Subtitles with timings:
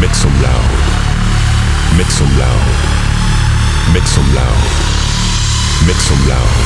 [0.00, 0.70] Make some loud.
[1.96, 2.66] Make some loud.
[3.94, 4.62] Make some loud.
[5.86, 6.56] Make some loud.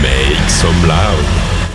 [0.00, 1.24] Make some loud.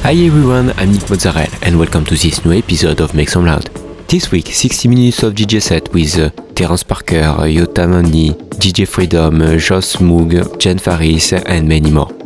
[0.03, 3.65] Hi everyone, I'm Nick Mozzarella and welcome to this new episode of Make Some Loud.
[4.07, 9.41] This week, 60 minutes of DJ set with uh, Terence Parker, Yota Mondi, DJ Freedom,
[9.41, 12.22] uh, Joss Moog, Jen Faris, and many more.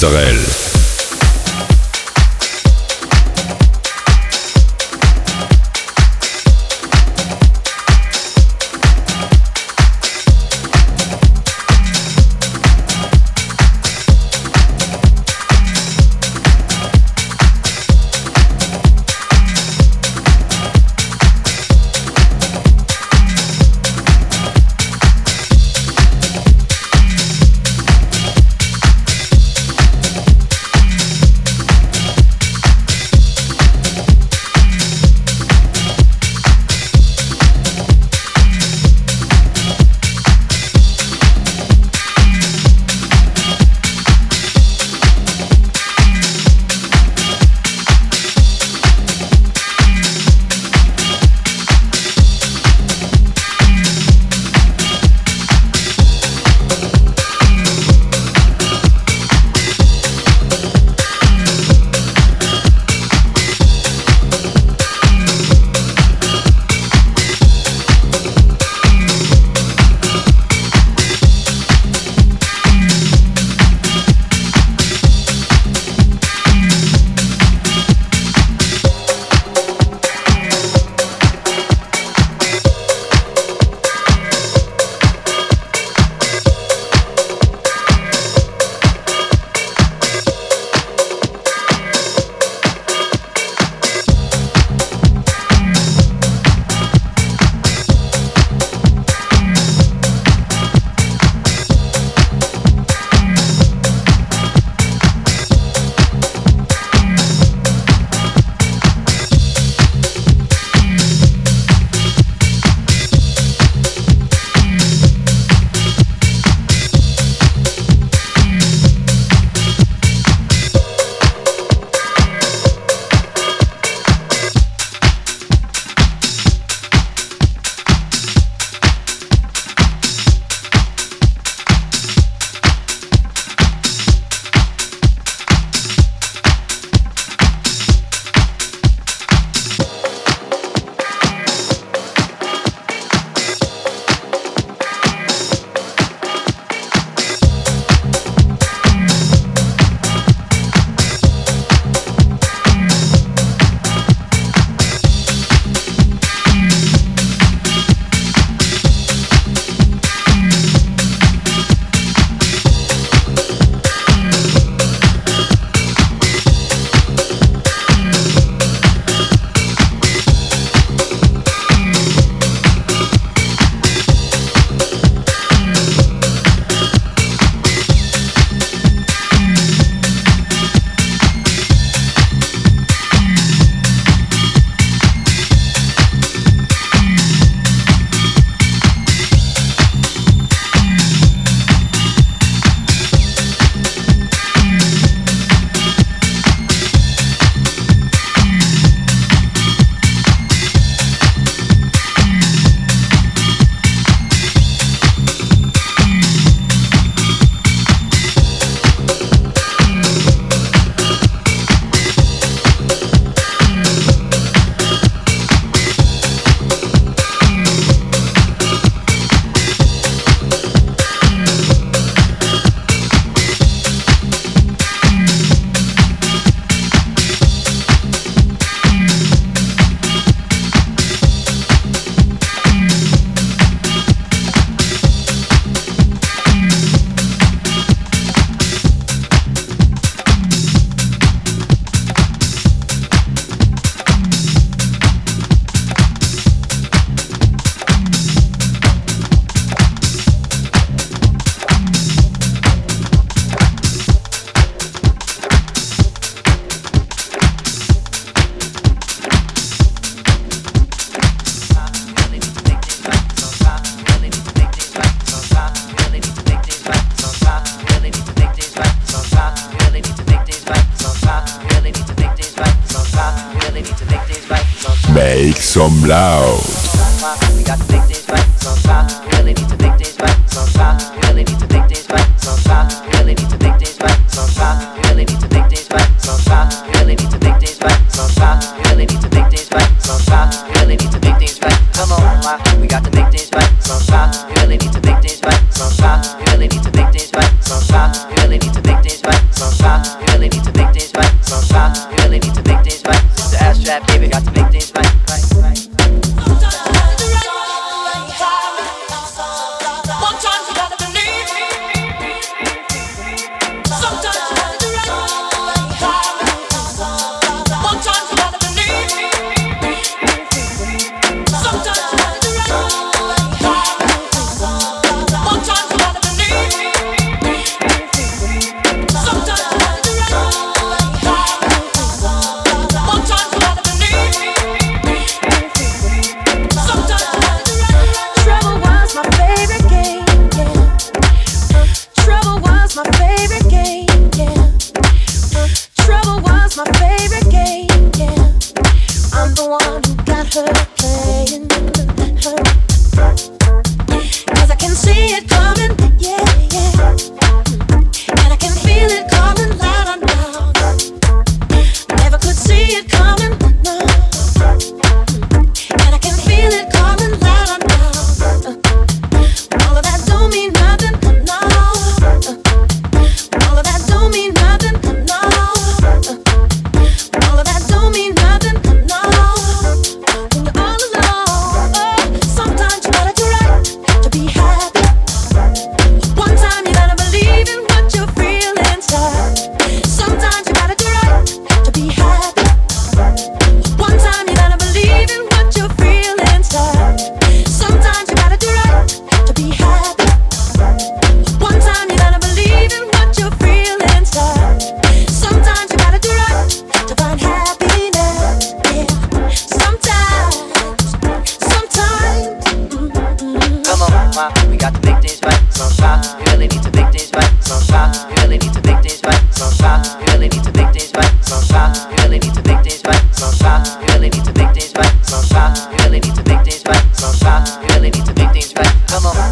[0.00, 0.67] Mozzarella.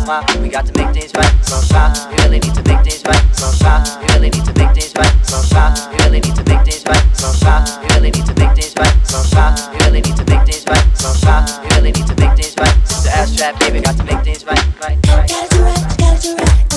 [0.06, 1.34] why we got to make things right.
[1.44, 3.24] So shy, we really need to make things right.
[3.34, 5.26] So shy, we really need to make things right.
[5.26, 7.04] So shy, we really need to make things right.
[7.16, 8.94] So shy, we really need to make things right.
[9.02, 10.86] So shy, we really need to make things right.
[10.96, 12.74] So shy, we really need to make things right.
[12.86, 14.62] Sister Astrap, baby, got to make things right.
[14.80, 15.28] Right, right.
[15.28, 16.75] Gotta do right, gotta do right.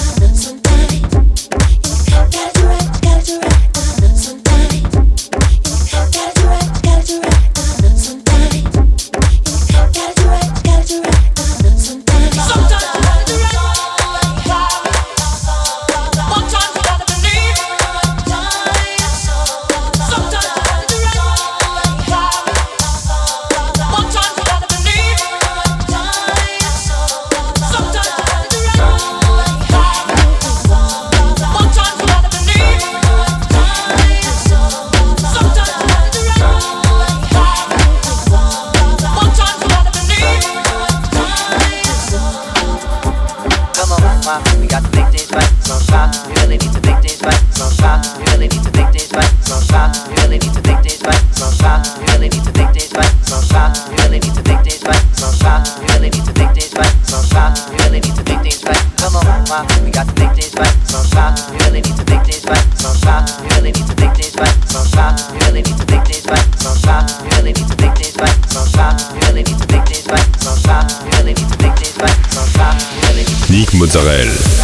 [73.79, 74.58] Mozzarella.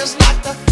[0.00, 0.69] Just like the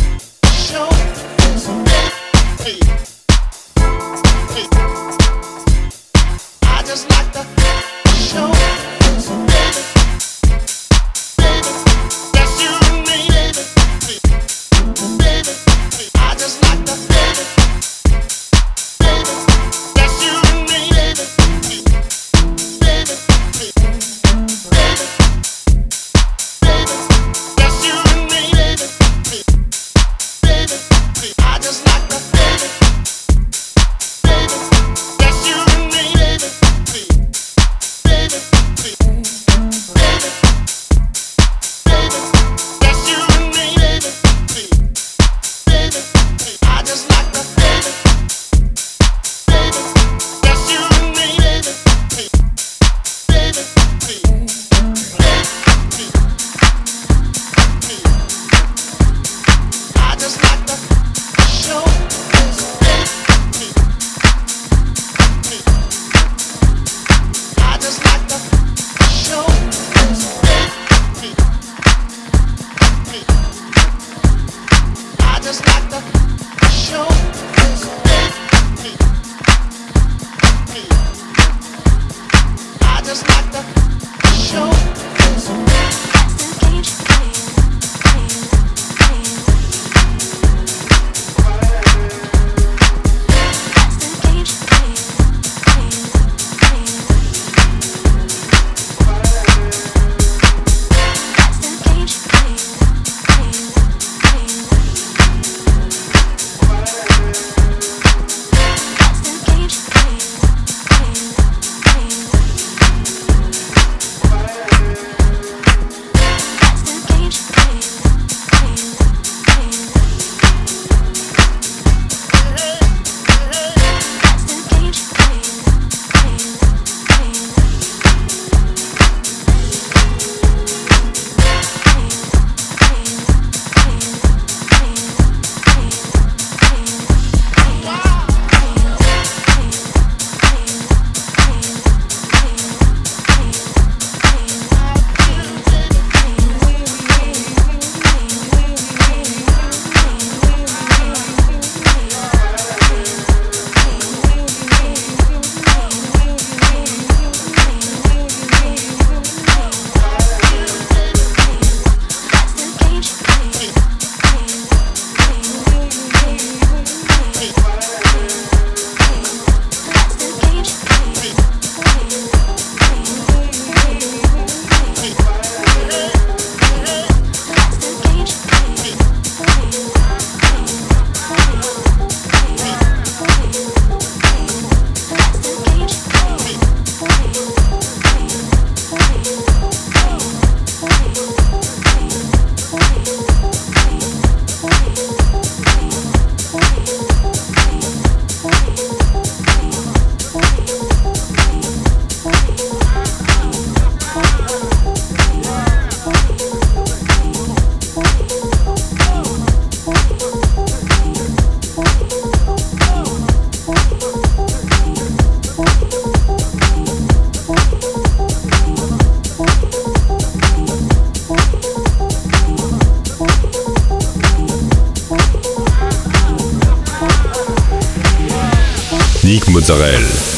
[229.28, 230.37] Sneak Mozzarella.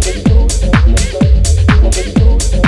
[0.00, 0.26] Thank
[2.56, 2.61] you.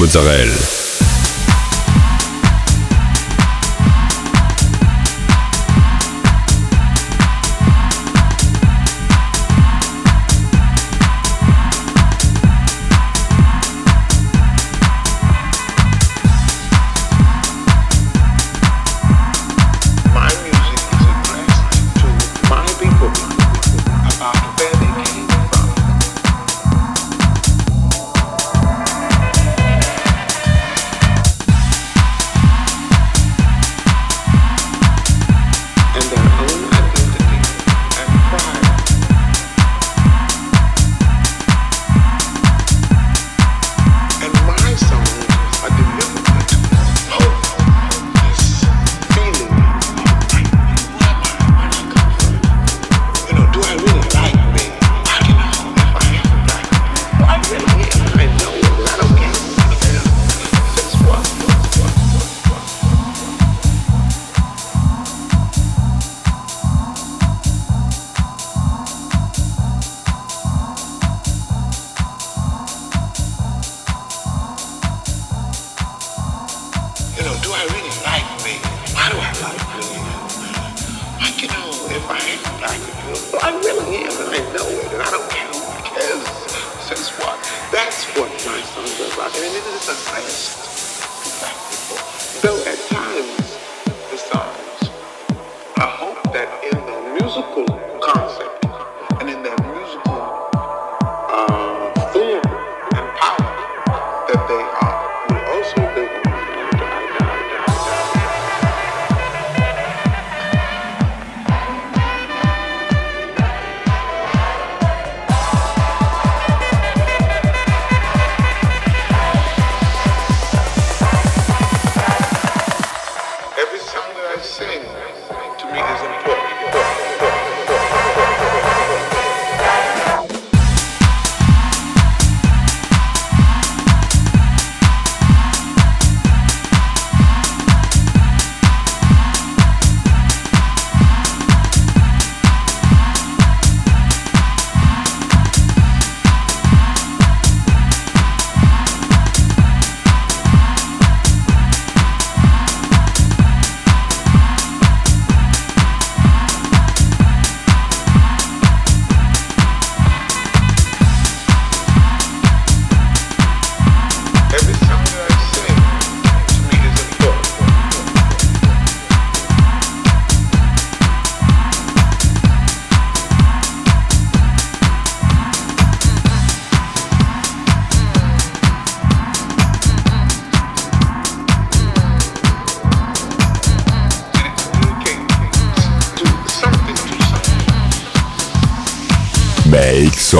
[0.00, 0.79] Mozzarella.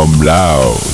[0.01, 0.89] From loud.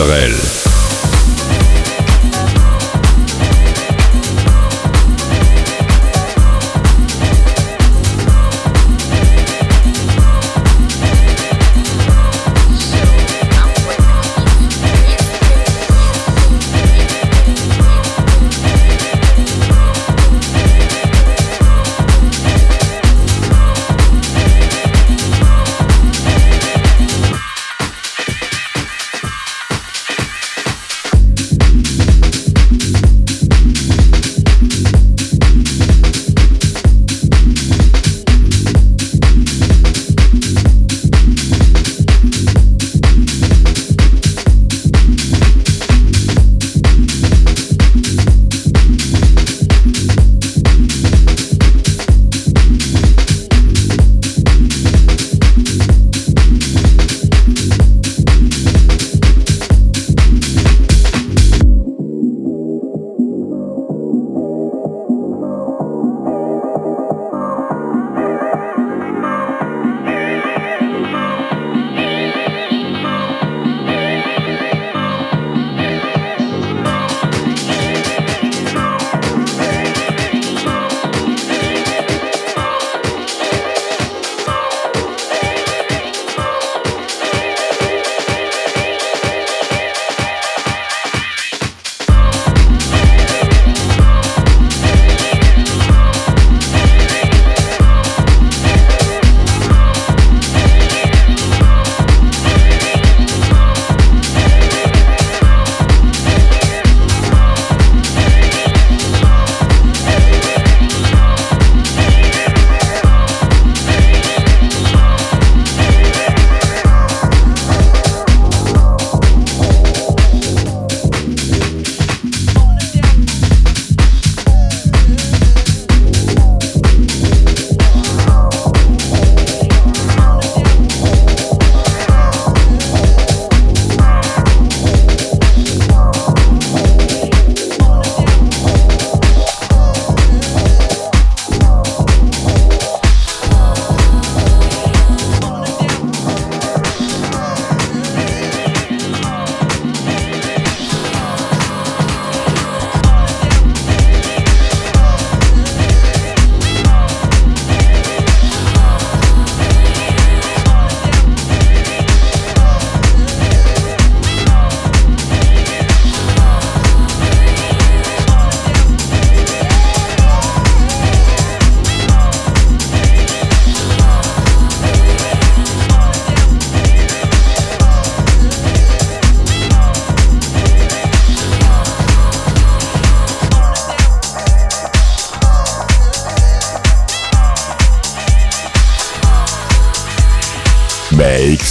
[0.00, 0.59] Israel.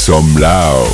[0.10, 0.90] Some loud.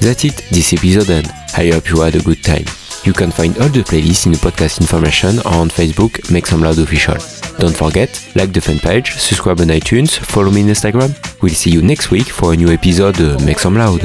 [0.00, 1.28] That's it, this episode end.
[1.56, 2.64] I hope you had a good time.
[3.04, 6.60] You can find all the playlists in the podcast information or on Facebook, Make Some
[6.60, 7.14] Loud Official.
[7.60, 11.14] Don't forget, like the fan page, subscribe on iTunes, follow me on Instagram.
[11.40, 14.00] We'll see you next week for a new episode Make Some Loud.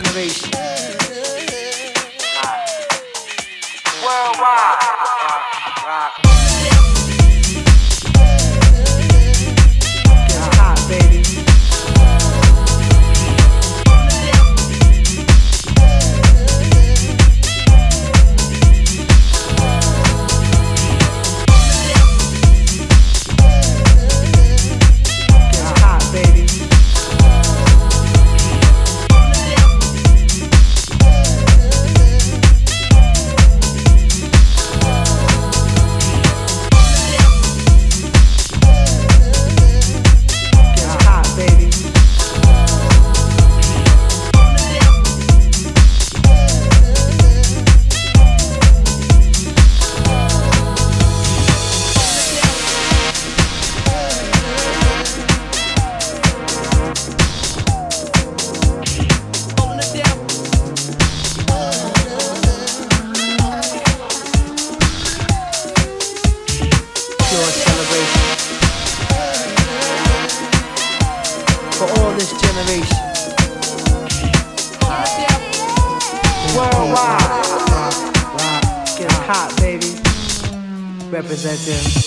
[81.46, 82.05] 再见。